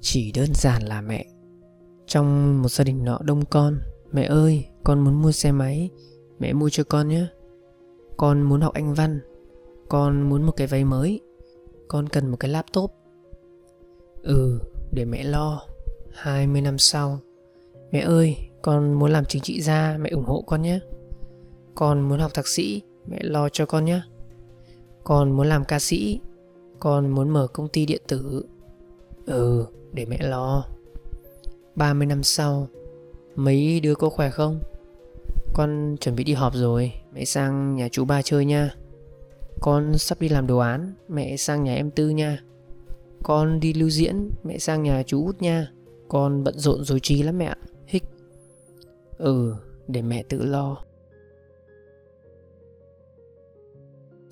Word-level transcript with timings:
Chỉ 0.00 0.32
đơn 0.32 0.54
giản 0.54 0.82
là 0.82 1.00
mẹ. 1.00 1.26
Trong 2.06 2.62
một 2.62 2.68
gia 2.68 2.84
đình 2.84 3.04
nọ 3.04 3.18
đông 3.22 3.44
con, 3.44 3.78
Mẹ 4.12 4.22
ơi, 4.22 4.66
con 4.84 5.00
muốn 5.00 5.22
mua 5.22 5.32
xe 5.32 5.52
máy, 5.52 5.90
Mẹ 6.38 6.52
mua 6.52 6.68
cho 6.68 6.84
con 6.84 7.08
nhé. 7.08 7.26
Con 8.16 8.42
muốn 8.42 8.60
học 8.60 8.74
anh 8.74 8.94
văn, 8.94 9.20
Con 9.88 10.28
muốn 10.28 10.42
một 10.42 10.52
cái 10.52 10.66
váy 10.66 10.84
mới, 10.84 11.20
Con 11.88 12.08
cần 12.08 12.28
một 12.28 12.36
cái 12.40 12.50
laptop. 12.50 12.92
Ừ 14.22 14.60
để 14.92 15.04
mẹ 15.04 15.24
lo 15.24 15.62
20 16.12 16.60
năm 16.62 16.78
sau, 16.78 17.18
Mẹ 17.92 18.00
ơi, 18.00 18.36
con 18.62 18.92
muốn 18.92 19.10
làm 19.10 19.24
chính 19.24 19.42
trị 19.42 19.60
gia, 19.60 19.96
Mẹ 20.00 20.10
ủng 20.10 20.24
hộ 20.24 20.44
con 20.46 20.62
nhé. 20.62 20.80
Con 21.74 22.08
muốn 22.08 22.18
học 22.18 22.34
thạc 22.34 22.48
sĩ, 22.48 22.82
Mẹ 23.06 23.18
lo 23.20 23.48
cho 23.48 23.66
con 23.66 23.84
nhé. 23.84 24.00
Con 25.04 25.30
muốn 25.30 25.46
làm 25.46 25.64
ca 25.64 25.78
sĩ, 25.78 26.20
Con 26.80 27.10
muốn 27.10 27.28
mở 27.28 27.46
công 27.46 27.68
ty 27.68 27.86
điện 27.86 28.02
tử. 28.08 28.44
Ừ 29.28 29.66
để 29.92 30.04
mẹ 30.04 30.18
lo. 30.20 30.64
30 31.74 32.06
năm 32.06 32.22
sau, 32.22 32.68
Mấy 33.34 33.80
đứa 33.80 33.94
có 33.94 34.08
khỏe 34.08 34.30
không? 34.30 34.60
Con 35.54 35.96
chuẩn 36.00 36.16
bị 36.16 36.24
đi 36.24 36.32
họp 36.32 36.54
rồi, 36.54 36.92
Mẹ 37.12 37.24
sang 37.24 37.76
nhà 37.76 37.88
chú 37.88 38.04
ba 38.04 38.22
chơi 38.22 38.44
nha. 38.44 38.74
Con 39.60 39.98
sắp 39.98 40.20
đi 40.20 40.28
làm 40.28 40.46
đồ 40.46 40.58
án, 40.58 40.94
Mẹ 41.08 41.36
sang 41.36 41.64
nhà 41.64 41.74
em 41.74 41.90
Tư 41.90 42.08
nha. 42.08 42.42
Con 43.22 43.60
đi 43.60 43.72
lưu 43.72 43.90
diễn, 43.90 44.30
Mẹ 44.44 44.58
sang 44.58 44.82
nhà 44.82 45.02
chú 45.06 45.26
út 45.26 45.42
nha. 45.42 45.72
Con 46.08 46.44
bận 46.44 46.58
rộn 46.58 46.84
rồi 46.84 47.00
trí 47.00 47.22
lắm 47.22 47.38
mẹ 47.38 47.54
Hích. 47.86 48.04
Ừ 49.18 49.54
để 49.88 50.02
mẹ 50.02 50.22
tự 50.28 50.44
lo. 50.44 50.84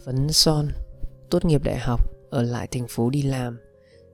Phấn 0.05 0.33
son. 0.33 0.69
Tốt 1.31 1.45
nghiệp 1.45 1.65
đại 1.65 1.79
học, 1.79 2.01
Ở 2.31 2.43
lại 2.43 2.67
thành 2.67 2.87
phố 2.89 3.11
đi 3.11 3.23
làm. 3.23 3.59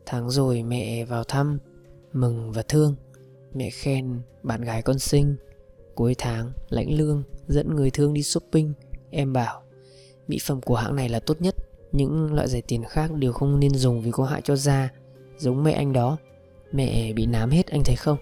Tháng 0.07 0.31
rồi 0.31 0.63
mẹ 0.63 1.05
vào 1.05 1.25
thăm, 1.25 1.59
Mừng 2.13 2.53
và 2.53 2.63
thương. 2.63 2.95
Mẹ 3.55 3.71
khen 3.71 4.21
bạn 4.43 4.63
gái 4.63 4.83
con 4.83 4.99
xinh. 4.99 5.37
Cuối 5.95 6.15
tháng, 6.19 6.53
lãnh 6.69 6.99
lương, 6.99 7.23
Dẫn 7.49 7.77
người 7.77 7.91
thương 7.91 8.15
đi 8.15 8.23
shopping. 8.23 8.73
Em 9.11 9.33
bảo, 9.33 9.63
Mỹ 10.29 10.39
phẩm 10.43 10.61
của 10.61 10.77
hãng 10.77 10.97
này 10.97 11.09
là 11.09 11.21
tốt 11.21 11.41
nhất. 11.41 11.55
Những 11.93 12.35
loại 12.35 12.49
rẻ 12.49 12.61
tiền 12.61 12.85
khác 12.85 13.13
đều 13.13 13.33
không 13.33 13.61
nên 13.61 13.75
dùng 13.75 14.01
vì 14.01 14.11
có 14.11 14.25
hại 14.25 14.41
cho 14.45 14.57
da. 14.57 14.89
Giống 15.39 15.65
mẹ 15.65 15.73
anh 15.73 15.93
đó. 15.93 16.17
Mẹ 16.73 17.13
bị 17.13 17.27
nám 17.27 17.51
hết, 17.51 17.67
anh 17.67 17.83
thấy 17.85 17.97
không? 17.97 18.19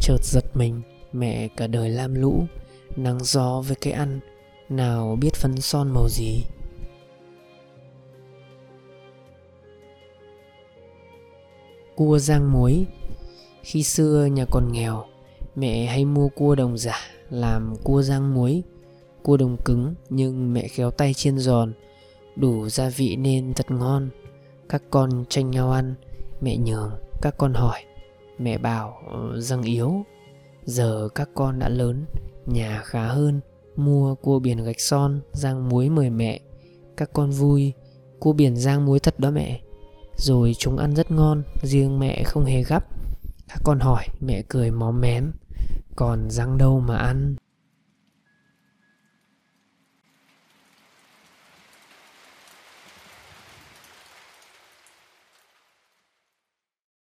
Chợt 0.00 0.18
giật 0.22 0.44
mình, 0.54 0.82
Mẹ 1.12 1.48
cả 1.56 1.66
đời 1.66 1.90
lam 1.90 2.14
lũ, 2.14 2.44
Nắng 2.96 3.18
gió 3.24 3.62
với 3.66 3.76
cái 3.80 3.92
ăn. 3.92 4.20
Nào 4.68 5.16
biết 5.20 5.34
phấn 5.34 5.60
son 5.60 5.90
màu 5.90 6.08
gì? 6.08 6.44
Cua 12.00 12.18
rang 12.18 12.52
muối. 12.52 12.86
Khi 13.62 13.82
xưa 13.82 14.24
nhà 14.24 14.44
còn 14.44 14.72
nghèo, 14.72 15.04
Mẹ 15.54 15.86
hay 15.86 16.04
mua 16.04 16.28
cua 16.28 16.54
đồng 16.54 16.78
giả 16.78 16.96
Làm 17.30 17.74
cua 17.84 18.02
rang 18.02 18.34
muối. 18.34 18.62
Cua 19.22 19.36
đồng 19.36 19.56
cứng 19.64 19.94
nhưng 20.10 20.52
mẹ 20.52 20.68
khéo 20.68 20.90
tay 20.90 21.14
chiên 21.14 21.38
giòn, 21.38 21.72
Đủ 22.36 22.68
gia 22.68 22.88
vị 22.88 23.16
nên 23.16 23.54
thật 23.54 23.70
ngon. 23.70 24.08
Các 24.68 24.82
con 24.90 25.24
tranh 25.28 25.50
nhau 25.50 25.70
ăn, 25.70 25.94
Mẹ 26.40 26.56
nhường, 26.56 26.90
các 27.22 27.34
con 27.38 27.54
hỏi. 27.54 27.80
Mẹ 28.38 28.58
bảo 28.58 28.94
ờ, 29.10 29.40
răng 29.40 29.62
yếu. 29.62 30.04
Giờ 30.64 31.08
các 31.14 31.28
con 31.34 31.58
đã 31.58 31.68
lớn, 31.68 32.04
Nhà 32.46 32.82
khá 32.84 33.06
hơn, 33.06 33.40
Mua 33.76 34.14
cua 34.14 34.38
biển 34.38 34.64
gạch 34.64 34.80
son, 34.80 35.20
Rang 35.32 35.68
muối 35.68 35.88
mời 35.88 36.10
mẹ. 36.10 36.40
Các 36.96 37.10
con 37.12 37.30
vui, 37.30 37.72
Cua 38.18 38.32
biển 38.32 38.56
rang 38.56 38.86
muối 38.86 38.98
thật 38.98 39.18
đó 39.18 39.30
mẹ. 39.30 39.60
Rồi 40.20 40.54
chúng 40.58 40.76
ăn 40.76 40.94
rất 40.94 41.10
ngon, 41.10 41.42
Riêng 41.62 41.98
mẹ 41.98 42.22
không 42.24 42.44
hề 42.44 42.62
gấp 42.62 42.84
Các 43.48 43.60
con 43.64 43.80
hỏi, 43.80 44.06
mẹ 44.20 44.42
cười 44.48 44.70
móm 44.70 45.00
mém. 45.00 45.32
Còn 45.96 46.30
răng 46.30 46.58
đâu 46.58 46.80
mà 46.80 46.96
ăn? 46.96 47.36